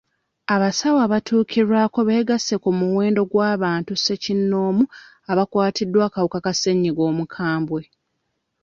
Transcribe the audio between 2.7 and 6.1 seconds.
muwendo gw'abantu ssekinnoomu abaakwatibwa